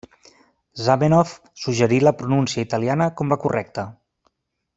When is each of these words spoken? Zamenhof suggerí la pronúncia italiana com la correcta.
Zamenhof 0.85 1.33
suggerí 1.65 1.99
la 2.05 2.15
pronúncia 2.23 2.65
italiana 2.69 3.11
com 3.21 3.35
la 3.35 3.39
correcta. 3.45 3.87